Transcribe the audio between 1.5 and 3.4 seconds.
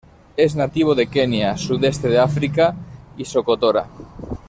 sudeste de África y